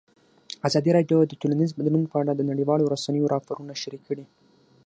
[0.67, 4.25] ازادي راډیو د ټولنیز بدلون په اړه د نړیوالو رسنیو راپورونه شریک کړي.